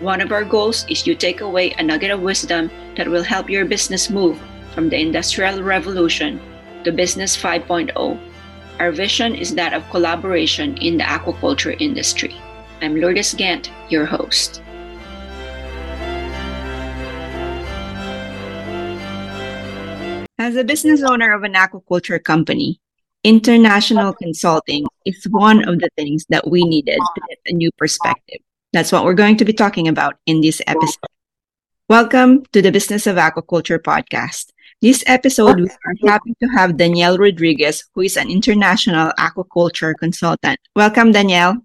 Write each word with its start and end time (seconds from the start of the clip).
One 0.00 0.22
of 0.22 0.32
our 0.32 0.44
goals 0.44 0.86
is 0.88 1.02
to 1.02 1.14
take 1.14 1.42
away 1.42 1.72
a 1.72 1.82
nugget 1.82 2.10
of 2.10 2.22
wisdom 2.22 2.70
that 2.96 3.06
will 3.06 3.22
help 3.22 3.50
your 3.50 3.66
business 3.66 4.08
move 4.08 4.40
from 4.72 4.88
the 4.88 4.98
Industrial 4.98 5.62
Revolution 5.62 6.40
to 6.84 6.90
Business 6.90 7.36
5.0. 7.36 8.18
Our 8.78 8.92
vision 8.92 9.34
is 9.34 9.54
that 9.56 9.74
of 9.74 9.86
collaboration 9.90 10.78
in 10.78 10.96
the 10.96 11.04
aquaculture 11.04 11.76
industry. 11.78 12.34
I'm 12.80 12.96
Lourdes 12.96 13.34
Gant, 13.34 13.70
your 13.90 14.06
host. 14.06 14.62
As 20.38 20.56
a 20.56 20.64
business 20.64 21.02
owner 21.02 21.34
of 21.34 21.42
an 21.42 21.52
aquaculture 21.52 22.24
company, 22.24 22.80
international 23.22 24.14
consulting 24.14 24.86
is 25.04 25.22
one 25.28 25.68
of 25.68 25.78
the 25.78 25.90
things 25.98 26.24
that 26.30 26.48
we 26.48 26.64
needed 26.64 26.96
to 26.96 27.20
get 27.28 27.38
a 27.44 27.52
new 27.52 27.70
perspective. 27.76 28.40
That's 28.72 28.92
what 28.92 29.04
we're 29.04 29.14
going 29.14 29.36
to 29.38 29.44
be 29.44 29.52
talking 29.52 29.88
about 29.88 30.14
in 30.26 30.40
this 30.40 30.62
episode. 30.64 31.10
Welcome 31.88 32.44
to 32.52 32.62
the 32.62 32.70
Business 32.70 33.08
of 33.08 33.16
Aquaculture 33.16 33.80
podcast. 33.80 34.50
This 34.80 35.02
episode, 35.08 35.58
we 35.58 35.66
are 35.66 36.08
happy 36.12 36.36
to 36.40 36.48
have 36.54 36.76
Daniel 36.76 37.18
Rodriguez, 37.18 37.82
who 37.94 38.02
is 38.02 38.16
an 38.16 38.30
international 38.30 39.10
aquaculture 39.18 39.94
consultant. 39.98 40.60
Welcome, 40.76 41.10
Daniel. 41.10 41.56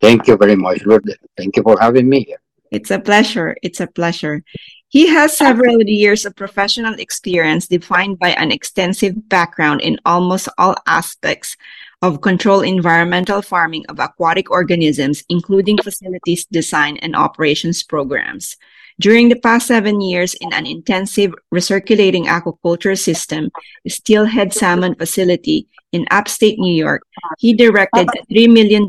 Thank 0.00 0.28
you 0.28 0.36
very 0.36 0.54
much, 0.54 0.86
Lourdes. 0.86 1.16
Thank 1.36 1.56
you 1.56 1.64
for 1.64 1.76
having 1.80 2.08
me 2.08 2.22
here. 2.22 2.40
It's 2.70 2.92
a 2.92 3.00
pleasure. 3.00 3.56
It's 3.64 3.80
a 3.80 3.88
pleasure. 3.88 4.44
He 4.90 5.06
has 5.08 5.36
several 5.36 5.82
years 5.82 6.24
of 6.24 6.34
professional 6.34 6.94
experience 6.94 7.68
defined 7.68 8.18
by 8.18 8.30
an 8.30 8.50
extensive 8.50 9.28
background 9.28 9.82
in 9.82 10.00
almost 10.06 10.48
all 10.56 10.76
aspects 10.86 11.58
of 12.00 12.22
control 12.22 12.62
environmental 12.62 13.42
farming 13.42 13.84
of 13.90 13.98
aquatic 13.98 14.50
organisms, 14.50 15.24
including 15.28 15.76
facilities 15.76 16.46
design 16.46 16.96
and 16.98 17.14
operations 17.14 17.82
programs. 17.82 18.56
During 18.98 19.28
the 19.28 19.38
past 19.38 19.66
seven 19.66 20.00
years 20.00 20.32
in 20.40 20.54
an 20.54 20.66
intensive 20.66 21.34
recirculating 21.54 22.24
aquaculture 22.24 22.98
system, 22.98 23.50
Steelhead 23.86 24.54
Salmon 24.54 24.94
Facility 24.94 25.68
in 25.92 26.06
upstate 26.10 26.58
New 26.58 26.74
York, 26.74 27.02
he 27.38 27.52
directed 27.52 28.08
a 28.08 28.34
$3 28.34 28.52
million 28.52 28.88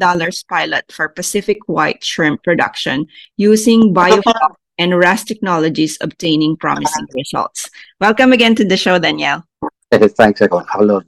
pilot 0.49 0.85
for 0.91 1.09
Pacific 1.09 1.57
white 1.67 2.03
shrimp 2.03 2.41
production 2.43 3.05
using 3.35 3.93
biofloc 3.93 4.55
and 4.79 4.97
RAS 4.97 5.23
technologies 5.23 5.97
obtaining 6.01 6.55
promising 6.57 7.05
results. 7.13 7.69
Welcome 7.99 8.31
again 8.31 8.55
to 8.55 8.65
the 8.65 8.77
show, 8.77 8.97
Daniel. 8.97 9.43
Thanks, 9.91 10.41
Egon. 10.41 10.65
Hello. 10.69 11.01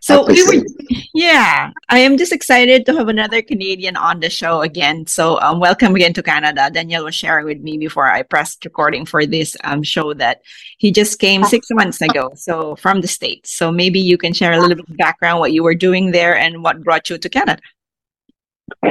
So 0.00 0.26
we 0.26 0.42
were, 0.46 0.64
yeah, 1.12 1.70
I 1.90 1.98
am 1.98 2.16
just 2.16 2.32
excited 2.32 2.86
to 2.86 2.94
have 2.94 3.08
another 3.08 3.42
Canadian 3.42 3.94
on 3.94 4.20
the 4.20 4.30
show 4.30 4.62
again. 4.62 5.06
So 5.06 5.38
um, 5.40 5.60
welcome 5.60 5.94
again 5.94 6.14
to 6.14 6.22
Canada. 6.22 6.70
Daniel 6.72 7.04
was 7.04 7.14
sharing 7.14 7.44
with 7.44 7.60
me 7.60 7.76
before 7.76 8.10
I 8.10 8.22
pressed 8.22 8.64
recording 8.64 9.04
for 9.04 9.26
this 9.26 9.54
um, 9.64 9.82
show 9.82 10.14
that 10.14 10.40
he 10.78 10.90
just 10.90 11.18
came 11.18 11.44
six 11.44 11.66
months 11.70 12.00
ago, 12.00 12.30
so 12.36 12.76
from 12.76 13.02
the 13.02 13.08
states. 13.08 13.52
So 13.52 13.70
maybe 13.70 14.00
you 14.00 14.16
can 14.16 14.32
share 14.32 14.54
a 14.54 14.58
little 14.58 14.76
bit 14.76 14.88
of 14.88 14.96
background, 14.96 15.40
what 15.40 15.52
you 15.52 15.62
were 15.62 15.74
doing 15.74 16.10
there, 16.10 16.36
and 16.36 16.62
what 16.62 16.82
brought 16.82 17.10
you 17.10 17.18
to 17.18 17.28
Canada. 17.28 17.60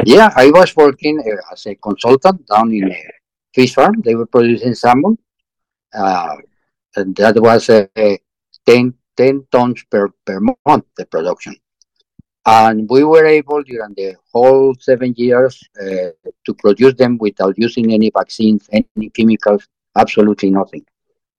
Yeah, 0.05 0.31
I 0.35 0.51
was 0.51 0.75
working 0.75 1.19
uh, 1.19 1.51
as 1.51 1.65
a 1.65 1.75
consultant 1.75 2.45
down 2.47 2.71
in 2.71 2.91
uh, 2.91 2.95
fish 3.55 3.73
farm. 3.73 4.01
They 4.03 4.15
were 4.15 4.25
producing 4.27 4.75
salmon. 4.75 5.17
Uh, 5.93 6.35
and 6.97 7.15
that 7.15 7.39
was 7.41 7.69
uh, 7.69 7.87
10, 8.65 8.93
10 9.17 9.47
tons 9.51 9.83
per, 9.89 10.09
per 10.25 10.39
month, 10.39 10.85
the 10.97 11.05
production. 11.05 11.55
And 12.45 12.87
we 12.89 13.03
were 13.03 13.25
able 13.25 13.63
during 13.63 13.93
the 13.95 14.15
whole 14.31 14.75
seven 14.79 15.13
years 15.17 15.59
uh, 15.81 16.11
to 16.45 16.53
produce 16.59 16.93
them 16.95 17.17
without 17.17 17.57
using 17.57 17.91
any 17.93 18.11
vaccines, 18.15 18.69
any 18.71 19.09
chemicals, 19.09 19.67
absolutely 19.95 20.51
nothing. 20.51 20.85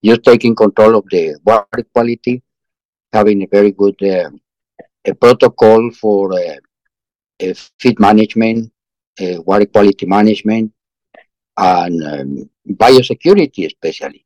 Just 0.05 0.25
taking 0.25 0.55
control 0.57 0.97
of 0.97 1.05
the 1.11 1.37
water 1.45 1.85
quality, 1.93 2.43
having 3.13 3.43
a 3.43 3.47
very 3.47 3.71
good 3.71 4.03
uh, 4.03 4.31
a 5.05 5.15
protocol 5.15 5.91
for 5.93 6.33
uh, 6.33 7.55
feed 7.79 8.01
management, 8.01 8.73
water 9.21 9.67
quality 9.67 10.07
management, 10.07 10.73
and 11.57 12.03
um, 12.05 12.51
biosecurity 12.69 13.67
especially. 13.67 14.25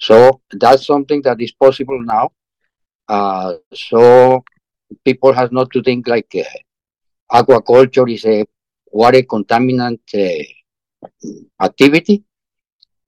So 0.00 0.40
that's 0.50 0.86
something 0.86 1.22
that 1.22 1.40
is 1.40 1.52
possible 1.52 2.00
now. 2.02 2.32
Uh, 3.08 3.54
so 3.72 4.44
people 5.04 5.32
have 5.32 5.52
not 5.52 5.70
to 5.70 5.82
think 5.82 6.08
like 6.08 6.34
uh, 6.34 7.38
aquaculture 7.42 8.12
is 8.12 8.24
a 8.24 8.44
water 8.90 9.22
contaminant 9.22 10.00
uh, 10.14 10.44
activity, 11.62 12.24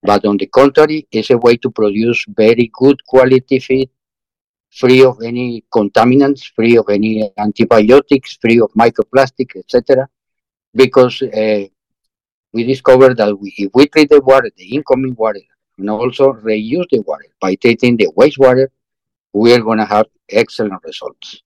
but 0.02 0.24
on 0.24 0.36
the 0.36 0.46
contrary, 0.46 1.06
it's 1.10 1.30
a 1.30 1.38
way 1.38 1.56
to 1.56 1.70
produce 1.70 2.24
very 2.28 2.70
good 2.72 3.04
quality 3.06 3.58
feed, 3.58 3.90
free 4.70 5.02
of 5.02 5.20
any 5.22 5.64
contaminants, 5.74 6.52
free 6.54 6.76
of 6.76 6.88
any 6.90 7.30
antibiotics, 7.38 8.38
free 8.40 8.60
of 8.60 8.70
microplastic, 8.72 9.56
etc. 9.56 10.08
Because 10.74 11.22
uh, 11.22 11.64
we 12.56 12.64
discovered 12.64 13.18
that 13.18 13.38
we, 13.38 13.54
if 13.58 13.70
we 13.74 13.86
treat 13.86 14.08
the 14.08 14.22
water, 14.22 14.50
the 14.56 14.64
incoming 14.74 15.14
water, 15.14 15.42
and 15.76 15.90
also 15.90 16.32
reuse 16.32 16.88
the 16.90 17.00
water 17.00 17.26
by 17.38 17.54
treating 17.56 17.98
the 17.98 18.08
wastewater, 18.16 18.68
we 19.34 19.52
are 19.52 19.60
going 19.60 19.76
to 19.76 19.84
have 19.84 20.06
excellent 20.30 20.82
results. 20.82 21.42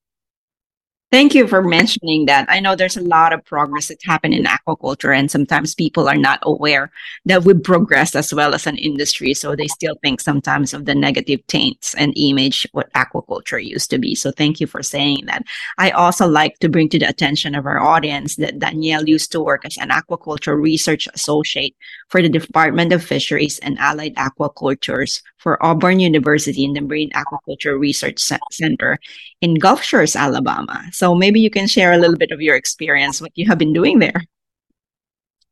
Thank 1.12 1.34
you 1.34 1.48
for 1.48 1.60
mentioning 1.60 2.26
that. 2.26 2.47
I 2.48 2.60
know 2.60 2.76
there's 2.76 2.97
a 2.97 3.03
lot 3.03 3.32
of 3.32 3.44
progress 3.44 3.88
that's 3.88 4.06
happened 4.06 4.32
in 4.32 4.44
aquaculture, 4.44 5.12
and 5.12 5.28
sometimes 5.28 5.75
people 5.75 6.09
are 6.09 6.16
not 6.16 6.38
aware 6.43 6.93
that 7.25 7.43
we've 7.43 7.60
progressed 7.60 8.15
as 8.15 8.32
well 8.32 8.54
as 8.54 8.65
an 8.69 8.78
industry. 8.78 9.34
So 9.34 9.56
they 9.56 9.66
still 9.66 9.97
think 10.04 10.21
sometimes 10.21 10.72
of 10.72 10.84
the 10.84 10.94
negative 10.94 11.44
taints 11.48 11.97
and 11.97 12.12
image 12.16 12.65
what 12.71 12.93
aquaculture 12.93 13.60
used 13.62 13.91
to 13.91 13.98
be. 13.98 14.15
So 14.15 14.31
thank 14.31 14.60
you 14.60 14.69
for 14.69 14.84
saying 14.84 15.26
that. 15.26 15.43
I 15.78 15.91
also 15.91 16.28
like 16.28 16.60
to 16.60 16.69
bring 16.69 16.88
to 16.91 16.98
the 17.00 17.09
attention 17.09 17.56
of 17.56 17.66
our 17.66 17.80
audience 17.80 18.36
that 18.36 18.60
Daniel 18.60 19.03
used 19.09 19.33
to 19.33 19.41
work 19.41 19.65
as 19.65 19.78
an 19.78 19.89
aquaculture 19.89 20.56
research 20.56 21.09
associate 21.13 21.74
for 22.06 22.22
the 22.22 22.28
Department 22.28 22.92
of 22.92 23.03
Fisheries 23.03 23.59
and 23.59 23.77
Allied 23.80 24.15
Aquacultures 24.15 25.22
for 25.39 25.60
Auburn 25.65 25.98
University 25.98 26.63
in 26.63 26.74
the 26.74 26.83
Marine 26.83 27.10
Aquaculture 27.10 27.80
Research 27.80 28.21
Center 28.53 28.98
in 29.41 29.54
Gulf 29.54 29.83
Shores, 29.83 30.16
Alabama. 30.16 30.84
So 30.92 31.15
maybe 31.15 31.41
you 31.41 31.51
can 31.51 31.66
share 31.66 31.92
a 31.92 31.98
little 31.98 32.16
bit 32.16 32.31
of 32.31 32.41
your 32.41 32.57
experience, 32.57 33.21
what 33.21 33.33
you 33.34 33.47
have 33.48 33.59
been 33.59 33.72
doing 33.72 33.98
there. 33.98 34.25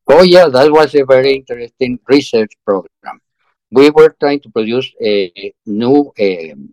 Oh, 0.06 0.22
yeah, 0.22 0.48
that 0.48 0.72
was 0.72 0.94
a 0.94 1.04
very 1.04 1.34
interesting 1.34 1.98
research 2.08 2.52
program. 2.66 3.20
We 3.70 3.90
were 3.90 4.16
trying 4.20 4.40
to 4.40 4.50
produce 4.50 4.90
a 5.02 5.52
new 5.66 6.12
um, 6.18 6.70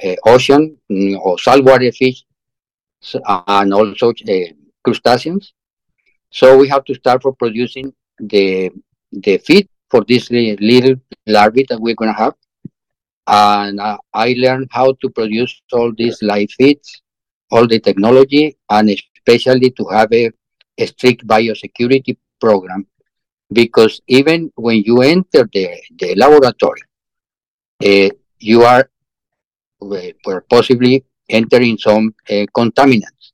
a 0.00 0.16
ocean 0.24 0.78
mm, 0.90 1.18
or 1.18 1.38
saltwater 1.38 1.90
fish 1.90 2.24
and 3.48 3.74
also 3.74 4.10
uh, 4.10 4.34
crustaceans. 4.84 5.52
So 6.30 6.56
we 6.56 6.68
have 6.68 6.84
to 6.84 6.94
start 6.94 7.22
for 7.22 7.32
producing 7.32 7.92
the 8.18 8.70
the 9.10 9.38
feed 9.38 9.68
for 9.90 10.04
this 10.04 10.30
little 10.30 10.96
larvae 11.26 11.66
that 11.68 11.80
we're 11.80 11.94
going 11.94 12.12
to 12.12 12.18
have. 12.18 12.34
And 13.28 13.78
uh, 13.78 13.98
I 14.14 14.34
learned 14.38 14.68
how 14.72 14.94
to 15.02 15.10
produce 15.10 15.60
all 15.72 15.92
these 15.96 16.22
live 16.22 16.50
feeds, 16.52 17.02
all 17.50 17.66
the 17.66 17.78
technology, 17.78 18.56
and 18.70 18.90
especially 18.90 19.70
to 19.72 19.84
have 19.92 20.12
a, 20.12 20.30
a 20.78 20.86
strict 20.86 21.26
biosecurity 21.26 22.16
program 22.40 22.86
because 23.52 24.00
even 24.08 24.52
when 24.56 24.82
you 24.84 25.02
enter 25.02 25.48
the, 25.52 25.80
the 25.98 26.14
laboratory, 26.14 26.82
uh, 27.84 28.10
you 28.38 28.62
are 28.62 28.88
possibly 30.50 31.04
entering 31.28 31.78
some 31.78 32.14
uh, 32.30 32.46
contaminants. 32.56 33.32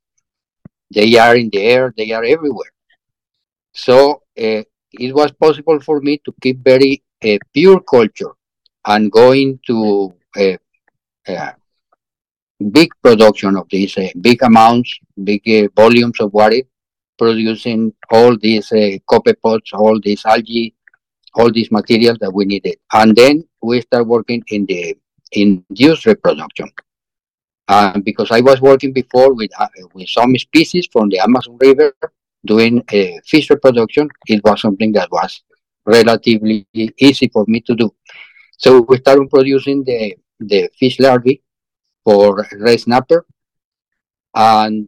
They 0.93 1.17
are 1.17 1.35
in 1.35 1.49
the 1.49 1.61
air, 1.61 1.93
they 1.97 2.11
are 2.11 2.23
everywhere. 2.23 2.71
So 3.73 4.23
uh, 4.37 4.63
it 4.91 5.13
was 5.13 5.31
possible 5.33 5.79
for 5.79 5.99
me 5.99 6.21
to 6.25 6.33
keep 6.41 6.63
very 6.63 7.03
uh, 7.23 7.37
pure 7.53 7.81
culture 7.81 8.31
and 8.85 9.11
going 9.11 9.59
to 9.67 10.13
uh, 10.37 10.57
uh, 11.27 11.51
big 12.71 12.89
production 13.01 13.55
of 13.55 13.67
these 13.69 13.97
big 14.21 14.41
amounts, 14.43 14.99
big 15.23 15.43
volumes 15.75 16.19
of 16.19 16.33
water, 16.33 16.61
producing 17.17 17.93
all 18.11 18.37
these 18.37 18.71
uh, 18.71 18.97
copepods, 19.09 19.73
all 19.73 19.99
these 20.01 20.25
algae, 20.25 20.73
all 21.35 21.51
these 21.51 21.71
materials 21.71 22.17
that 22.19 22.31
we 22.31 22.45
needed. 22.45 22.77
And 22.93 23.15
then 23.15 23.47
we 23.61 23.81
start 23.81 24.07
working 24.07 24.43
in 24.47 24.65
the 24.65 24.95
induced 25.31 26.05
reproduction. 26.05 26.69
Uh, 27.67 27.97
because 27.99 28.29
I 28.29 28.41
was 28.41 28.61
working 28.61 28.93
before 28.93 29.33
with 29.33 29.49
uh, 29.59 29.67
with 29.95 30.07
some 30.07 30.37
species 30.37 30.87
from 30.91 31.09
the 31.09 31.17
Amazon 31.17 31.57
River 31.59 31.95
doing 32.45 32.79
uh, 32.93 33.19
fish 33.25 33.49
reproduction, 33.49 34.07
it 34.27 34.43
was 34.43 34.61
something 34.61 34.91
that 34.91 35.09
was 35.11 35.41
relatively 35.83 36.67
easy 36.73 37.27
for 37.27 37.43
me 37.47 37.61
to 37.61 37.73
do. 37.73 37.91
So 38.57 38.81
we 38.81 38.97
started 38.97 39.29
producing 39.29 39.83
the 39.83 40.15
the 40.39 40.69
fish 40.79 40.99
larvae 40.99 41.41
for 42.03 42.45
red 42.59 42.79
snapper, 42.79 43.25
and 44.33 44.87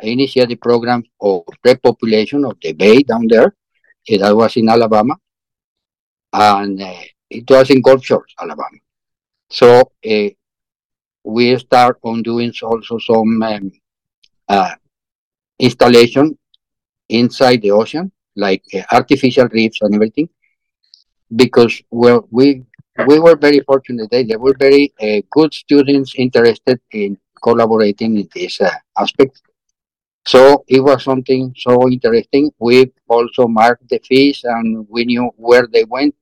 initiated 0.00 0.50
the 0.50 0.56
program 0.56 1.02
of 1.20 1.44
repopulation 1.64 2.48
of 2.48 2.58
the 2.62 2.72
bay 2.72 3.02
down 3.02 3.26
there. 3.28 3.54
That 4.08 4.36
was 4.36 4.56
in 4.56 4.68
Alabama, 4.68 5.16
and 6.32 6.80
uh, 6.80 7.02
it 7.28 7.50
was 7.50 7.70
in 7.70 7.82
Gulf 7.82 8.04
Shores, 8.04 8.32
Alabama. 8.40 8.78
So 9.50 9.90
uh, 10.08 10.28
we 11.24 11.58
start 11.58 11.98
on 12.04 12.22
doing 12.22 12.52
also 12.62 12.98
some 12.98 13.42
um, 13.42 13.72
uh, 14.48 14.74
installation 15.58 16.38
inside 17.08 17.62
the 17.62 17.72
ocean, 17.72 18.12
like 18.36 18.62
uh, 18.74 18.82
artificial 18.92 19.48
reefs 19.48 19.78
and 19.82 19.94
everything, 19.94 20.28
because 21.34 21.82
well, 21.90 22.28
we 22.30 22.62
we 23.06 23.18
were 23.18 23.36
very 23.36 23.60
fortunate. 23.60 24.10
They, 24.10 24.24
they 24.24 24.36
were 24.36 24.54
very 24.58 24.92
uh, 25.00 25.20
good 25.30 25.52
students 25.52 26.14
interested 26.16 26.80
in 26.92 27.18
collaborating 27.42 28.16
in 28.16 28.28
this 28.34 28.60
uh, 28.60 28.70
aspect. 28.98 29.42
So 30.26 30.64
it 30.66 30.80
was 30.80 31.04
something 31.04 31.54
so 31.56 31.88
interesting. 31.88 32.50
We 32.58 32.92
also 33.08 33.46
marked 33.46 33.88
the 33.88 34.00
fish 34.00 34.42
and 34.44 34.86
we 34.88 35.04
knew 35.04 35.30
where 35.36 35.66
they 35.66 35.84
went. 35.84 36.14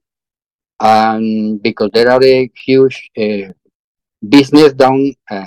And 0.81 1.62
because 1.62 1.91
there 1.94 2.11
are 2.11 2.23
a 2.23 2.50
huge 2.67 3.11
uh, 3.17 3.53
business 4.29 4.75
down 4.75 5.15
uh, 5.31 5.47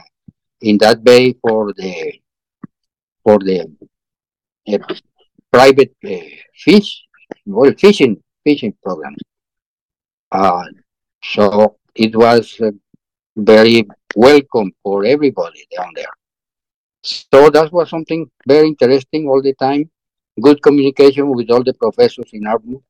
in 0.62 0.78
that 0.80 1.04
bay 1.04 1.34
for 1.34 1.74
the 1.74 2.14
for 3.24 3.38
the 3.40 3.70
uh, 4.74 4.78
private 5.52 5.94
uh, 6.06 6.18
fish, 6.56 7.04
well, 7.46 7.74
fishing 7.78 8.24
fishing 8.44 8.74
programs. 8.82 9.22
So 11.24 11.78
it 11.96 12.16
was 12.16 12.60
uh, 12.62 12.72
very 13.36 13.88
welcome 14.16 14.72
for 14.84 15.06
everybody 15.06 15.68
down 15.76 15.92
there. 15.96 16.14
So 17.04 17.50
that 17.50 17.72
was 17.72 17.90
something 17.90 18.30
very 18.48 18.68
interesting 18.68 19.28
all 19.28 19.42
the 19.42 19.54
time. 19.54 19.90
Good 20.42 20.62
communication 20.62 21.30
with 21.36 21.50
all 21.52 21.64
the 21.64 21.74
professors 21.74 22.30
in 22.34 22.48
Auburn. 22.48 22.82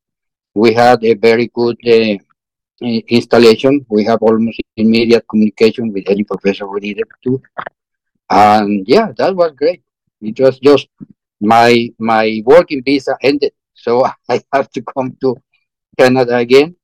We 0.54 0.74
had 0.74 1.04
a 1.04 1.14
very 1.14 1.48
good 1.54 1.76
uh, 1.86 2.16
installation. 3.08 3.84
We 3.88 4.04
have 4.04 4.22
almost 4.22 4.60
immediate 4.76 5.24
communication 5.28 5.92
with 5.92 6.04
any 6.08 6.24
professor 6.24 6.66
we 6.68 6.80
needed 6.80 7.06
to. 7.24 7.42
And 8.30 8.84
yeah, 8.88 9.12
that 9.18 9.34
was 9.34 9.52
great. 9.56 9.82
It 10.20 10.38
was 10.40 10.58
just 10.58 10.88
my 11.40 11.88
my 11.98 12.42
working 12.44 12.82
visa 12.84 13.16
ended, 13.22 13.52
so 13.74 14.04
I 14.28 14.40
have 14.52 14.70
to 14.72 14.82
come 14.82 15.16
to 15.22 15.36
Canada 15.98 16.36
again, 16.36 16.76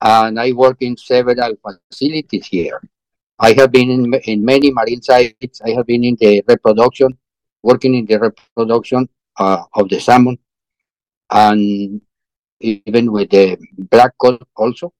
and 0.00 0.38
I 0.38 0.52
work 0.52 0.78
in 0.80 0.96
several 0.96 1.56
facilities 1.90 2.46
here. 2.46 2.80
I 3.38 3.52
have 3.52 3.70
been 3.72 3.90
in, 3.90 4.14
in 4.24 4.44
many 4.44 4.70
marine 4.72 5.02
sites. 5.02 5.60
I 5.64 5.70
have 5.70 5.86
been 5.86 6.04
in 6.04 6.16
the 6.20 6.42
reproduction, 6.48 7.16
working 7.62 7.94
in 7.94 8.06
the 8.06 8.18
reproduction 8.18 9.08
uh, 9.38 9.62
of 9.74 9.88
the 9.88 10.00
salmon, 10.00 10.38
and 11.30 12.00
even 12.60 13.12
with 13.12 13.30
the 13.30 13.58
black 13.90 14.16
cod 14.18 14.42
also. 14.56 14.92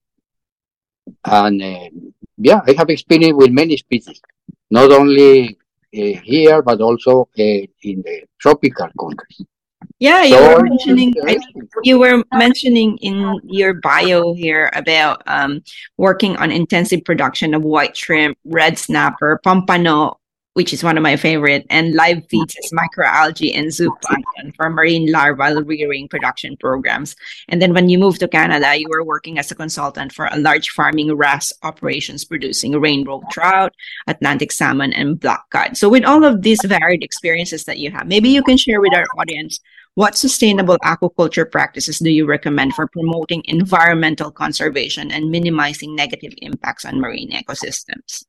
And 1.25 1.61
uh, 1.61 1.89
yeah, 2.37 2.61
I 2.67 2.73
have 2.73 2.89
experience 2.89 3.35
with 3.35 3.51
many 3.51 3.77
species, 3.77 4.21
not 4.69 4.91
only 4.91 5.57
uh, 5.95 6.19
here 6.23 6.61
but 6.61 6.81
also 6.81 7.29
uh, 7.39 7.41
in 7.43 8.01
the 8.03 8.23
tropical 8.39 8.89
countries. 8.99 9.47
Yeah, 9.99 10.23
you 10.23 10.35
so, 10.35 10.57
were 10.57 10.63
mentioning 10.63 11.13
you 11.83 11.97
were 11.97 12.23
mentioning 12.31 12.97
in 12.97 13.39
your 13.43 13.73
bio 13.73 14.33
here 14.33 14.69
about 14.73 15.23
um, 15.25 15.63
working 15.97 16.37
on 16.37 16.51
intensive 16.51 17.03
production 17.03 17.55
of 17.55 17.63
white 17.63 17.97
shrimp, 17.97 18.37
red 18.45 18.77
snapper, 18.77 19.39
pompano, 19.43 20.19
which 20.53 20.71
is 20.71 20.83
one 20.83 20.97
of 20.97 21.03
my 21.03 21.15
favorite, 21.15 21.65
and 21.71 21.95
live 21.95 22.23
feeds 22.29 22.55
as 22.63 22.71
microalgae 22.71 23.55
and 23.55 23.67
zooplankton 23.67 24.55
for 24.55 24.69
marine 24.69 25.11
larval 25.11 25.63
rearing 25.63 26.07
production 26.07 26.55
programs. 26.57 27.15
And 27.47 27.59
then 27.59 27.73
when 27.73 27.89
you 27.89 27.97
moved 27.97 28.19
to 28.19 28.27
Canada, 28.27 28.75
you 28.77 28.87
were 28.89 29.03
working 29.03 29.39
as 29.39 29.49
a 29.49 29.55
consultant 29.55 30.13
for 30.13 30.27
a 30.31 30.37
large 30.37 30.69
farming 30.69 31.11
RAS 31.15 31.51
operations 31.63 32.23
producing 32.23 32.79
rainbow 32.79 33.23
trout, 33.31 33.73
Atlantic 34.05 34.51
salmon, 34.51 34.93
and 34.93 35.19
black 35.19 35.49
cod. 35.49 35.75
So 35.75 35.89
with 35.89 36.05
all 36.05 36.23
of 36.23 36.43
these 36.43 36.59
varied 36.63 37.03
experiences 37.03 37.63
that 37.63 37.79
you 37.79 37.89
have, 37.89 38.05
maybe 38.05 38.29
you 38.29 38.43
can 38.43 38.57
share 38.57 38.79
with 38.79 38.93
our 38.93 39.05
audience 39.17 39.59
what 39.97 40.15
sustainable 40.15 40.77
aquaculture 40.85 41.49
practices 41.51 41.97
do 41.97 42.11
you 42.11 42.27
recommend 42.27 42.71
for 42.75 42.85
promoting 42.85 43.41
environmental 43.45 44.29
conservation 44.29 45.09
and 45.09 45.31
minimizing 45.31 45.95
negative 45.95 46.33
impacts 46.37 46.85
on 46.85 47.01
marine 47.01 47.31
ecosystems? 47.31 48.23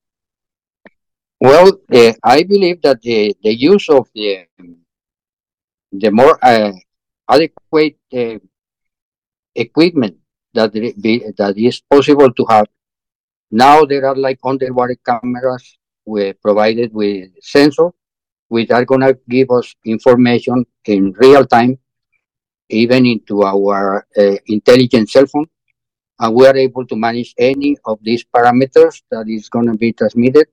Well, 1.38 1.76
uh, 1.92 2.14
I 2.24 2.44
believe 2.44 2.80
that 2.80 3.02
the, 3.02 3.36
the 3.42 3.52
use 3.54 3.86
of 3.90 4.08
the 4.14 4.46
the 5.92 6.10
more 6.10 6.38
uh, 6.42 6.72
adequate 7.28 7.98
uh, 8.16 8.38
equipment 9.54 10.16
that 10.54 10.72
be, 10.72 11.22
that 11.36 11.58
is 11.58 11.82
possible 11.82 12.32
to 12.32 12.46
have. 12.48 12.66
Now 13.50 13.84
there 13.84 14.06
are 14.06 14.16
like 14.16 14.38
underwater 14.42 14.96
cameras 15.04 15.76
we 16.06 16.32
provided 16.32 16.94
with 16.94 17.28
sensor 17.42 17.90
which 18.48 18.70
are 18.70 18.84
going 18.84 19.02
to 19.02 19.18
give 19.28 19.50
us 19.50 19.74
information 19.84 20.64
in 20.86 21.12
real 21.12 21.46
time, 21.46 21.78
even 22.68 23.06
into 23.06 23.42
our 23.44 24.06
uh, 24.16 24.36
intelligent 24.46 25.08
cell 25.10 25.26
phone. 25.26 25.46
And 26.18 26.34
we 26.34 26.46
are 26.46 26.56
able 26.56 26.86
to 26.86 26.96
manage 26.96 27.34
any 27.38 27.76
of 27.84 27.98
these 28.02 28.24
parameters 28.24 29.02
that 29.10 29.28
is 29.28 29.48
going 29.48 29.66
to 29.66 29.74
be 29.74 29.92
transmitted. 29.92 30.48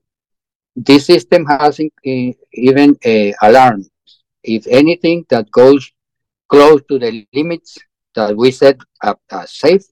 This 0.76 1.06
system 1.06 1.44
has 1.46 1.80
in, 1.80 2.34
even 2.52 2.96
a 3.04 3.34
alarm. 3.42 3.90
If 4.44 4.66
anything 4.68 5.26
that 5.30 5.50
goes 5.50 5.90
close 6.48 6.82
to 6.88 6.98
the 6.98 7.26
limits 7.32 7.78
that 8.14 8.36
we 8.36 8.52
set 8.52 8.78
up 9.02 9.20
as 9.30 9.50
safe, 9.52 9.82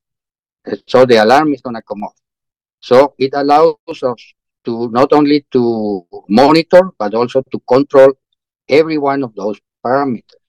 so 0.86 1.04
the 1.04 1.16
alarm 1.22 1.52
is 1.54 1.60
going 1.60 1.74
to 1.74 1.82
come 1.82 2.04
off. 2.04 2.14
So 2.80 3.14
it 3.18 3.30
allows 3.34 3.76
us 3.88 4.34
to 4.64 4.90
not 4.90 5.12
only 5.12 5.44
to 5.52 6.06
monitor 6.28 6.90
but 6.98 7.14
also 7.14 7.42
to 7.52 7.58
control 7.68 8.12
every 8.68 8.98
one 8.98 9.22
of 9.22 9.34
those 9.34 9.58
parameters. 9.84 10.42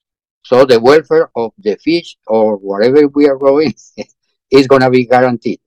So 0.43 0.65
the 0.65 0.79
welfare 0.79 1.29
of 1.35 1.53
the 1.57 1.75
fish 1.77 2.17
or 2.27 2.57
whatever 2.57 3.07
we 3.07 3.27
are 3.27 3.37
growing 3.37 3.73
is 4.51 4.67
going 4.67 4.81
to 4.81 4.89
be 4.89 5.05
guaranteed 5.05 5.59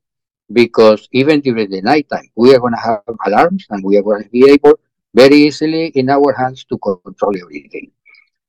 because 0.53 1.09
even 1.13 1.41
during 1.41 1.71
the 1.71 1.83
nighttime 1.83 2.29
we 2.37 2.55
are 2.55 2.61
going 2.61 2.75
to 2.75 2.81
have 2.81 3.03
alarms 3.27 3.67
and 3.71 3.85
we 3.85 3.97
are 3.97 4.03
going 4.03 4.25
to 4.25 4.31
be 4.31 4.51
able 4.51 4.79
very 5.15 5.37
easily 5.37 5.87
in 5.89 6.11
our 6.11 6.33
hands 6.33 6.65
to 6.65 6.79
control 6.79 7.35
everything. 7.43 7.91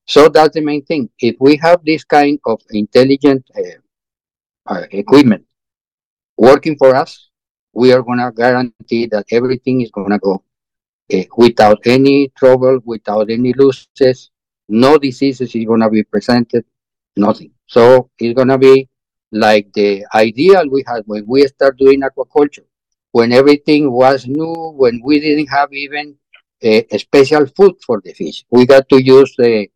So 0.06 0.28
that's 0.30 0.56
the 0.56 0.62
main 0.62 0.84
thing. 0.86 1.10
If 1.20 1.36
we 1.40 1.58
have 1.58 1.84
this 1.86 2.04
kind 2.04 2.40
of 2.46 2.62
intelligent 2.72 3.50
uh, 3.56 4.74
uh, 4.74 4.86
equipment 4.92 5.46
working 6.38 6.78
for 6.78 6.96
us, 6.96 7.29
we 7.82 7.94
are 7.94 8.04
going 8.04 8.20
to 8.20 8.32
guarantee 8.44 9.04
that 9.14 9.26
everything 9.32 9.82
is 9.82 9.92
going 9.92 10.14
to 10.16 10.20
go 10.20 10.36
uh, 11.14 11.24
without 11.38 11.80
any 11.86 12.18
trouble, 12.40 12.80
without 12.86 13.30
any 13.30 13.54
losses. 13.54 14.32
No 14.68 14.98
diseases 14.98 15.56
is 15.56 15.66
going 15.66 15.80
to 15.82 15.90
be 15.90 16.04
presented, 16.04 16.64
nothing. 17.16 17.52
So 17.68 18.10
it's 18.20 18.36
going 18.36 18.50
to 18.50 18.58
be 18.58 18.88
like 19.32 19.72
the 19.74 20.06
ideal 20.14 20.64
we 20.70 20.84
had 20.88 21.04
when 21.06 21.24
we 21.28 21.48
start 21.48 21.78
doing 21.78 22.02
aquaculture, 22.02 22.68
when 23.12 23.32
everything 23.32 23.92
was 23.92 24.28
new, 24.28 24.56
when 24.82 25.02
we 25.04 25.20
didn't 25.20 25.48
have 25.48 25.72
even 25.74 26.16
a, 26.62 26.86
a 26.96 27.00
special 27.00 27.46
food 27.56 27.76
for 27.86 28.02
the 28.04 28.14
fish. 28.14 28.46
We 28.52 28.66
got 28.66 28.90
to 28.90 29.02
use 29.02 29.34
the 29.38 29.68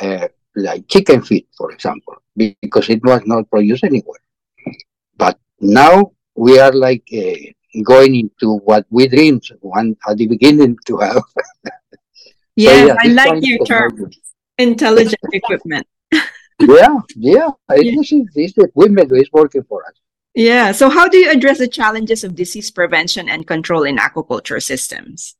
uh, 0.00 0.28
like 0.56 0.88
chicken 0.88 1.22
feed, 1.22 1.46
for 1.56 1.72
example. 1.72 2.16
because 2.36 2.88
it 2.90 3.02
was 3.04 3.22
not 3.26 3.48
produced 3.50 3.84
anywhere. 3.84 4.20
But 5.16 5.38
now 5.60 6.12
we 6.34 6.58
are 6.58 6.72
like 6.72 7.06
uh, 7.12 7.82
going 7.82 8.14
into 8.14 8.58
what 8.58 8.86
we 8.90 9.08
dreamed 9.08 9.44
one 9.60 9.96
at 10.08 10.16
the 10.16 10.26
beginning 10.26 10.76
to 10.86 10.96
have. 10.98 11.22
yeah, 12.56 12.70
so, 12.76 12.86
yeah, 12.86 12.96
I 13.00 13.08
like 13.08 13.46
your 13.46 13.64
term, 13.64 14.10
intelligent 14.58 15.20
equipment. 15.32 15.86
yeah, 16.12 16.98
yeah, 17.16 17.50
yeah. 17.70 17.76
This, 17.96 18.12
is, 18.12 18.28
this 18.34 18.52
equipment 18.58 19.10
is 19.12 19.30
working 19.32 19.64
for 19.64 19.84
us. 19.86 19.94
Yeah. 20.34 20.72
So, 20.72 20.90
how 20.90 21.08
do 21.08 21.18
you 21.18 21.30
address 21.30 21.58
the 21.58 21.68
challenges 21.68 22.24
of 22.24 22.34
disease 22.34 22.70
prevention 22.70 23.28
and 23.28 23.46
control 23.46 23.84
in 23.84 23.98
aquaculture 23.98 24.62
systems? 24.62 25.36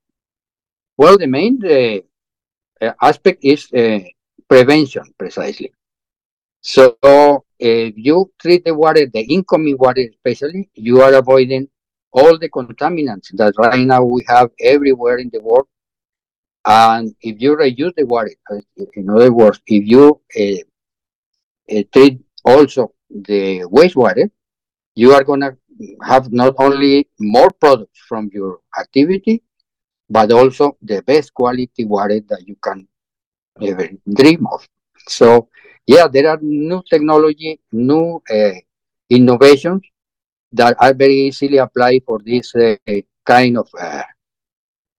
Well, 0.97 1.19
the 1.19 1.27
main 1.27 1.61
uh, 1.67 2.93
aspect 3.03 3.45
is 3.45 3.73
uh, 3.73 3.99
prevention, 4.49 5.03
precisely. 5.19 5.73
So, 6.64 7.44
if 7.59 7.94
you 7.97 8.33
treat 8.40 8.64
the 8.64 8.75
water, 8.75 9.06
the 9.06 9.21
incoming 9.21 9.76
water 9.78 10.00
especially, 10.11 10.71
you 10.75 11.02
are 11.02 11.12
avoiding 11.14 11.68
all 12.11 12.38
the 12.38 12.49
contaminants 12.49 13.28
that 13.35 13.52
right 13.59 13.80
now 13.80 14.02
we 14.02 14.25
have 14.28 14.50
everywhere 14.61 15.18
in 15.18 15.30
the 15.33 15.40
world. 15.40 15.68
And 16.64 17.14
if 17.21 17.40
you 17.42 17.54
reuse 17.56 17.94
the 17.97 18.06
water, 18.06 18.30
uh, 18.50 18.61
in 18.94 19.11
other 19.11 19.30
words, 19.30 19.61
if 19.66 19.87
you 19.87 20.21
uh, 20.40 21.76
uh, 21.76 21.83
treat 21.92 22.21
also 22.44 22.94
the 23.11 23.61
wastewater, 23.64 24.30
you 24.94 25.12
are 25.12 25.23
going 25.23 25.40
to 25.42 25.56
have 26.02 26.33
not 26.33 26.54
only 26.59 27.09
more 27.21 27.50
products 27.61 27.99
from 28.09 28.30
your 28.33 28.61
activity, 28.80 29.42
but 30.09 30.33
also 30.33 30.78
the 30.80 31.02
best 31.02 31.35
quality 31.35 31.85
water 31.85 32.21
that 32.28 32.42
you 32.47 32.56
can 32.62 32.88
ever 33.61 33.90
dream 34.14 34.47
of. 34.50 34.66
So, 35.09 35.49
yeah, 35.87 36.09
there 36.09 36.29
are 36.29 36.38
new 36.41 36.83
technology, 36.88 37.61
new 37.73 38.23
uh, 38.31 38.53
innovations 39.11 39.83
that 40.53 40.76
are 40.81 40.95
very 40.95 41.14
easily 41.29 41.59
applied 41.59 42.03
for 42.07 42.21
this 42.25 42.55
uh, 42.55 42.76
kind 43.25 43.59
of 43.59 43.69
uh, 43.79 44.03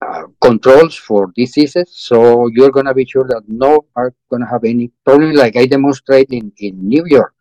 uh 0.02 0.24
controls 0.42 0.96
for 0.96 1.32
diseases. 1.36 1.90
So 1.92 2.48
you're 2.48 2.72
going 2.72 2.86
to 2.86 2.94
be 2.94 3.06
sure 3.06 3.26
that 3.28 3.44
no 3.48 3.86
are 3.96 4.14
going 4.30 4.42
to 4.42 4.48
have 4.48 4.64
any 4.64 4.92
problem 5.04 5.34
like 5.34 5.56
I 5.56 5.66
demonstrated 5.66 6.34
in, 6.34 6.52
in 6.58 6.88
New 6.88 7.06
York, 7.08 7.34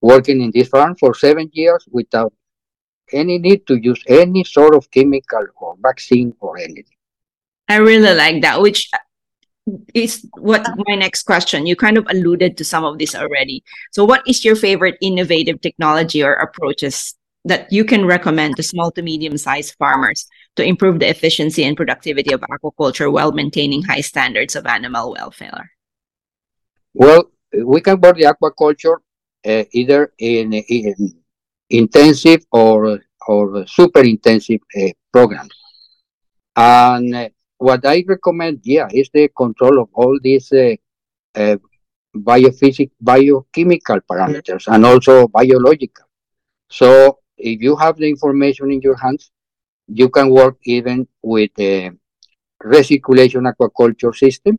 working 0.00 0.42
in 0.42 0.50
this 0.52 0.68
farm 0.68 0.96
for 0.96 1.14
seven 1.14 1.48
years 1.52 1.86
without 1.90 2.32
any 3.12 3.38
need 3.38 3.66
to 3.68 3.76
use 3.76 4.02
any 4.08 4.44
sort 4.44 4.74
of 4.74 4.90
chemical 4.90 5.46
or 5.56 5.76
vaccine 5.80 6.34
or 6.40 6.58
anything. 6.58 6.96
I 7.68 7.76
really 7.76 8.14
like 8.14 8.42
that, 8.42 8.60
which 8.60 8.90
is 9.94 10.26
what 10.38 10.66
my 10.86 10.94
next 10.94 11.24
question. 11.24 11.66
You 11.66 11.76
kind 11.76 11.98
of 11.98 12.06
alluded 12.08 12.56
to 12.58 12.64
some 12.64 12.84
of 12.84 12.98
this 12.98 13.14
already. 13.14 13.64
So, 13.92 14.04
what 14.04 14.22
is 14.26 14.44
your 14.44 14.56
favorite 14.56 14.96
innovative 15.00 15.60
technology 15.60 16.22
or 16.22 16.34
approaches 16.34 17.14
that 17.44 17.72
you 17.72 17.84
can 17.84 18.06
recommend 18.06 18.56
to 18.56 18.62
small 18.62 18.90
to 18.92 19.02
medium 19.02 19.36
sized 19.38 19.74
farmers 19.78 20.26
to 20.56 20.64
improve 20.64 20.98
the 20.98 21.08
efficiency 21.08 21.64
and 21.64 21.76
productivity 21.76 22.32
of 22.32 22.40
aquaculture 22.40 23.12
while 23.12 23.32
maintaining 23.32 23.82
high 23.82 24.00
standards 24.00 24.56
of 24.56 24.66
animal 24.66 25.12
welfare? 25.12 25.70
Well, 26.94 27.30
we 27.52 27.80
can 27.80 28.00
work 28.00 28.16
the 28.16 28.34
aquaculture 28.34 28.96
uh, 29.46 29.64
either 29.72 30.12
in, 30.18 30.52
in, 30.52 31.14
intensive 31.70 32.44
or 32.50 33.00
or 33.28 33.66
super 33.66 34.00
intensive 34.00 34.60
uh, 34.76 34.90
programs. 35.12 35.52
And 36.54 37.14
uh, 37.14 37.28
what 37.58 37.84
I 37.86 38.04
recommend, 38.06 38.60
yeah, 38.64 38.88
is 38.92 39.08
the 39.12 39.28
control 39.28 39.80
of 39.80 39.88
all 39.92 40.18
these 40.22 40.52
uh, 40.52 40.74
uh, 41.34 41.56
biophysic, 42.14 42.90
biochemical 43.00 44.00
parameters 44.00 44.66
and 44.68 44.84
also 44.84 45.28
biological. 45.28 46.06
So 46.70 47.18
if 47.36 47.60
you 47.60 47.76
have 47.76 47.96
the 47.96 48.08
information 48.08 48.72
in 48.72 48.80
your 48.80 48.96
hands, 48.96 49.30
you 49.88 50.08
can 50.08 50.30
work 50.30 50.56
even 50.64 51.06
with 51.22 51.50
a 51.58 51.90
recirculation 52.62 53.50
aquaculture 53.50 54.14
system 54.14 54.58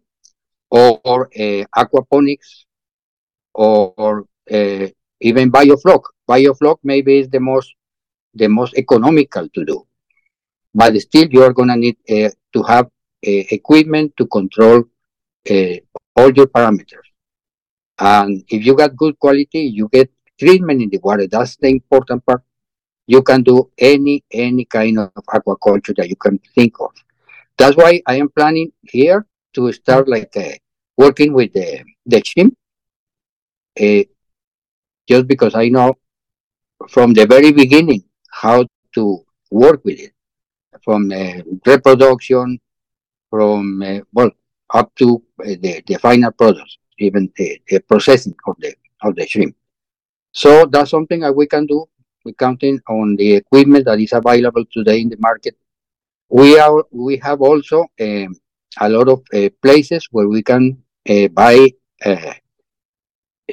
or, 0.69 0.99
or 1.03 1.27
uh, 1.27 1.65
aquaponics 1.75 2.65
or, 3.53 3.93
or 3.97 4.25
uh, 4.51 4.87
even 5.21 5.51
biofloc. 5.51 6.01
Biofloc 6.29 6.77
maybe 6.83 7.19
is 7.19 7.29
the 7.29 7.39
most 7.39 7.73
the 8.33 8.47
most 8.47 8.77
economical 8.77 9.49
to 9.49 9.65
do 9.65 9.87
but 10.77 10.95
still 11.01 11.27
you 11.31 11.41
are 11.41 11.53
going 11.53 11.69
to 11.69 11.75
need 11.75 11.97
uh, 12.07 12.29
to 12.53 12.61
have 12.61 12.85
uh, 12.85 13.43
equipment 13.57 14.13
to 14.15 14.27
control 14.27 14.83
uh, 15.49 15.75
all 16.15 16.31
your 16.31 16.45
parameters. 16.45 17.07
And 17.97 18.43
if 18.47 18.63
you 18.63 18.75
got 18.75 18.95
good 18.95 19.17
quality, 19.17 19.61
you 19.77 19.89
get 19.91 20.11
treatment 20.39 20.83
in 20.83 20.89
the 20.89 20.99
water. 20.99 21.25
That's 21.27 21.55
the 21.55 21.69
important 21.69 22.23
part. 22.27 22.43
You 23.07 23.23
can 23.23 23.41
do 23.41 23.71
any 23.77 24.23
any 24.31 24.65
kind 24.65 24.99
of 24.99 25.25
aquaculture 25.37 25.95
that 25.95 26.09
you 26.09 26.15
can 26.15 26.39
think 26.53 26.75
of. 26.79 26.91
That's 27.57 27.75
why 27.75 28.01
I 28.05 28.17
am 28.17 28.29
planning 28.29 28.71
here 28.83 29.25
to 29.53 29.71
start 29.71 30.07
like 30.07 30.37
uh, 30.37 30.57
working 30.95 31.33
with 31.33 31.53
the 31.53 31.83
the 32.05 32.21
shrimp. 32.23 32.55
Uh, 33.79 34.03
just 35.07 35.25
because 35.25 35.55
I 35.55 35.69
know 35.69 35.95
from 36.89 37.13
the 37.13 37.25
very 37.25 37.51
beginning 37.51 38.03
how 38.29 38.67
to 38.93 39.03
work 39.49 39.81
with 39.83 39.99
it 39.99 40.11
from 40.87 41.11
uh, 41.11 41.41
reproduction, 41.65 42.57
from 43.29 43.83
uh, 43.83 43.99
well 44.13 44.31
up 44.73 44.89
to 44.95 45.21
uh, 45.41 45.55
the, 45.63 45.83
the 45.85 45.95
final 45.99 46.31
products, 46.31 46.77
even 46.97 47.29
the, 47.35 47.61
the 47.67 47.79
processing 47.81 48.35
of 48.47 48.55
the 48.59 48.73
of 49.03 49.13
the 49.17 49.27
shrimp. 49.27 49.53
So 50.31 50.65
that's 50.65 50.91
something 50.91 51.19
that 51.19 51.35
we 51.35 51.45
can 51.45 51.65
do. 51.65 51.85
We're 52.23 52.39
counting 52.45 52.79
on 52.87 53.17
the 53.17 53.33
equipment 53.33 53.83
that 53.83 53.99
is 53.99 54.13
available 54.13 54.63
today 54.71 55.01
in 55.01 55.09
the 55.09 55.17
market. 55.19 55.57
We 56.29 56.57
are 56.57 56.85
we 56.89 57.17
have 57.17 57.41
also 57.41 57.85
um, 57.99 58.39
a 58.79 58.87
lot 58.87 59.09
of 59.09 59.19
uh, 59.33 59.49
places 59.61 60.07
where 60.11 60.29
we 60.29 60.41
can 60.41 60.81
uh, 61.09 61.27
buy 61.27 61.67
uh, 62.05 62.33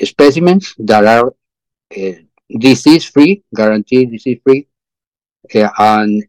specimens 0.05 0.73
that 0.79 1.05
are 1.05 1.33
disease 2.61 3.05
free, 3.07 3.43
guaranteed 3.57 4.13
disease 4.13 4.39
free, 4.45 4.69
and 5.53 6.25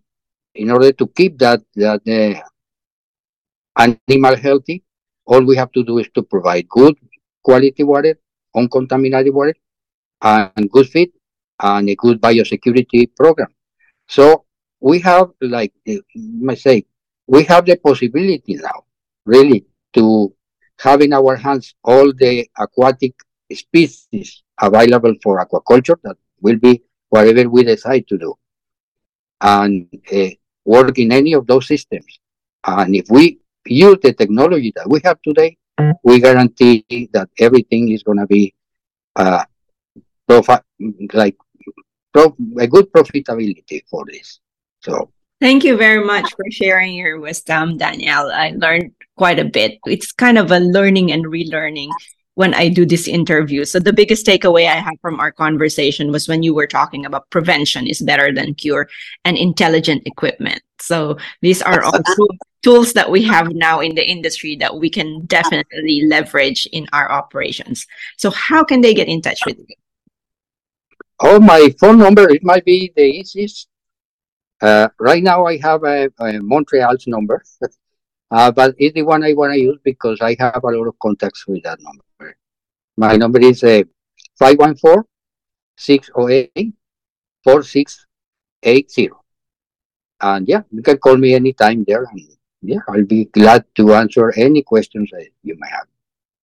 in 0.56 0.72
order 0.72 0.92
to 0.92 1.08
keep 1.08 1.38
that 1.40 1.62
that 1.76 2.02
uh, 2.08 2.42
animal 4.10 4.36
healthy, 4.36 4.84
all 5.26 5.44
we 5.44 5.56
have 5.56 5.72
to 5.74 5.84
do 5.84 5.98
is 6.00 6.10
to 6.16 6.24
provide 6.24 6.68
good 6.70 6.96
quality 7.44 7.84
water, 7.84 8.18
uncontaminated 8.56 9.34
water, 9.34 9.56
and 10.22 10.72
good 10.72 10.88
feed, 10.90 11.12
and 11.60 11.90
a 11.90 11.96
good 11.96 12.22
biosecurity 12.22 13.16
program. 13.16 13.54
So 14.08 14.46
we 14.80 15.00
have, 15.00 15.32
like 15.42 15.74
I 16.50 16.56
say, 16.56 16.86
we 17.28 17.44
have 17.44 17.66
the 17.66 17.76
possibility 17.78 18.56
now, 18.56 18.86
really, 19.26 19.66
to 19.94 20.34
have 20.80 21.02
in 21.02 21.14
our 21.14 21.36
hands 21.36 21.76
all 21.84 22.14
the 22.14 22.48
aquatic 22.58 23.14
species 23.52 24.44
available 24.62 25.14
for 25.24 25.44
aquaculture 25.44 25.98
that 26.04 26.18
will 26.42 26.58
be 26.58 26.84
whatever 27.10 27.50
we 27.50 27.64
decide 27.64 28.08
to 28.08 28.18
do. 28.18 28.34
And 29.42 29.88
uh, 30.12 30.30
work 30.66 30.98
in 31.00 31.12
any 31.12 31.34
of 31.34 31.48
those 31.48 31.68
systems. 31.68 32.20
And 32.66 32.96
if 32.96 33.06
we 33.10 33.40
use 33.66 33.98
the 34.02 34.14
technology 34.14 34.74
that 34.76 34.90
we 34.90 35.00
have 35.04 35.22
today, 35.22 35.58
we 36.04 36.20
guarantee 36.20 36.86
that 37.14 37.30
everything 37.40 37.92
is 37.92 38.04
going 38.04 38.20
to 38.20 38.28
be 38.28 38.54
uh, 39.16 39.44
profi- 40.30 40.62
like 41.14 41.38
prof- 42.14 42.34
a 42.60 42.68
good 42.68 42.92
profitability 42.92 43.84
for 43.90 44.06
this. 44.06 44.40
So 44.82 45.12
thank 45.42 45.64
you 45.64 45.78
very 45.78 46.04
much 46.04 46.30
for 46.36 46.46
sharing 46.52 46.94
your 46.94 47.20
wisdom, 47.20 47.78
Daniel. 47.78 48.32
I 48.32 48.54
learned 48.56 48.92
quite 49.18 49.40
a 49.40 49.46
bit. 49.46 49.80
It's 49.86 50.12
kind 50.12 50.38
of 50.38 50.52
a 50.52 50.60
learning 50.60 51.12
and 51.12 51.26
relearning 51.26 51.92
when 52.36 52.54
I 52.54 52.70
do 52.70 52.86
this 52.86 53.08
interview. 53.08 53.66
So 53.66 53.80
the 53.80 53.94
biggest 53.94 54.26
takeaway 54.26 54.68
I 54.68 54.76
had 54.76 55.00
from 55.02 55.20
our 55.20 55.32
conversation 55.32 56.12
was 56.12 56.28
when 56.28 56.44
you 56.44 56.54
were 56.54 56.68
talking 56.68 57.06
about 57.06 57.30
prevention 57.30 57.88
is 57.88 58.02
better 58.02 58.32
than 58.32 58.54
cure 58.54 58.88
and 59.24 59.38
intelligent 59.38 60.04
equipment. 60.06 60.62
So 60.80 61.18
these 61.42 61.62
are 61.62 61.84
all 61.84 62.00
tools 62.62 62.94
that 62.94 63.10
we 63.10 63.24
have 63.24 63.50
now 63.54 63.80
in 63.80 63.96
the 63.96 64.08
industry 64.08 64.56
that 64.58 64.76
we 64.76 64.90
can 64.90 65.26
definitely 65.26 66.04
leverage 66.08 66.68
in 66.72 66.88
our 66.94 67.12
operations. 67.12 67.88
So 68.18 68.30
how 68.32 68.64
can 68.64 68.82
they 68.82 68.94
get 68.94 69.08
in 69.08 69.22
touch 69.22 69.40
with 69.46 69.58
you? 69.58 69.76
Oh, 71.20 71.40
my 71.40 71.74
phone 71.80 71.98
number, 71.98 72.30
it 72.30 72.44
might 72.44 72.66
be 72.66 72.92
the 72.96 73.04
easiest. 73.04 73.68
Uh, 74.62 74.90
right 75.00 75.24
now 75.24 75.46
I 75.46 75.58
have 75.58 75.84
a, 75.84 76.10
a 76.20 76.42
Montreal's 76.42 77.08
number, 77.08 77.44
uh, 78.32 78.52
but 78.52 78.76
it's 78.78 78.96
the 78.96 79.04
one 79.04 79.24
I 79.24 79.34
want 79.34 79.54
to 79.54 79.60
use 79.60 79.80
because 79.84 80.20
I 80.22 80.36
have 80.40 80.64
a 80.64 80.68
lot 80.68 80.88
of 80.88 81.00
contacts 81.00 81.46
with 81.48 81.64
that 81.64 81.80
number. 81.82 82.05
My 82.98 83.16
number 83.16 83.40
is 83.40 83.64
uh, 83.64 83.84
514 84.40 85.04
608 85.78 86.74
4680. 87.44 89.10
And 90.22 90.48
yeah, 90.48 90.62
you 90.72 90.82
can 90.82 90.98
call 90.98 91.18
me 91.18 91.36
anytime 91.36 91.84
there. 91.86 92.04
And 92.04 92.22
yeah, 92.62 92.80
I'll 92.88 93.06
be 93.06 93.26
glad 93.26 93.66
to 93.76 93.94
answer 93.94 94.34
any 94.38 94.64
questions 94.64 95.10
that 95.12 95.28
you 95.44 95.56
may 95.60 95.70
have. 95.70 95.88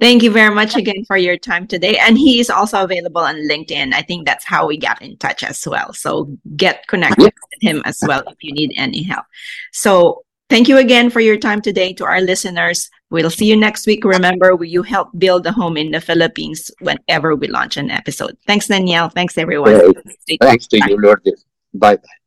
Thank 0.00 0.24
you 0.24 0.32
very 0.32 0.52
much 0.52 0.74
again 0.74 1.04
for 1.06 1.16
your 1.16 1.36
time 1.36 1.66
today. 1.68 1.96
And 1.96 2.18
he 2.18 2.40
is 2.40 2.50
also 2.50 2.82
available 2.82 3.20
on 3.20 3.36
LinkedIn. 3.36 3.94
I 3.94 4.02
think 4.02 4.26
that's 4.26 4.44
how 4.44 4.66
we 4.66 4.76
got 4.76 5.00
in 5.00 5.16
touch 5.16 5.44
as 5.44 5.64
well. 5.66 5.92
So 5.92 6.36
get 6.56 6.86
connected 6.88 7.32
with 7.32 7.62
him 7.62 7.82
as 7.84 8.00
well 8.06 8.24
if 8.26 8.36
you 8.42 8.52
need 8.52 8.72
any 8.76 9.04
help. 9.04 9.24
So 9.70 10.24
thank 10.52 10.68
you 10.68 10.76
again 10.76 11.08
for 11.08 11.20
your 11.20 11.38
time 11.38 11.62
today 11.62 11.94
to 11.94 12.04
our 12.04 12.20
listeners. 12.20 12.90
We'll 13.08 13.30
see 13.30 13.46
you 13.46 13.56
next 13.56 13.86
week. 13.86 14.04
Remember, 14.04 14.52
you 14.62 14.82
help 14.82 15.08
build 15.16 15.46
a 15.46 15.52
home 15.52 15.78
in 15.78 15.92
the 15.92 16.00
Philippines 16.00 16.70
whenever 16.80 17.34
we 17.34 17.48
launch 17.48 17.78
an 17.78 17.90
episode. 17.90 18.36
Thanks, 18.46 18.68
Daniel. 18.68 19.08
Thanks, 19.08 19.38
everyone. 19.38 19.94
Thanks 20.40 20.66
to 20.68 20.76
you, 20.86 20.98
Lourdes. 21.00 21.46
Bye 21.72 21.96
bye. 21.96 22.18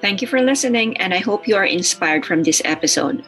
Thank 0.00 0.20
you 0.20 0.26
for 0.26 0.42
listening, 0.42 0.96
and 0.96 1.14
I 1.14 1.18
hope 1.18 1.46
you 1.46 1.54
are 1.54 1.64
inspired 1.64 2.26
from 2.26 2.42
this 2.42 2.60
episode. 2.64 3.22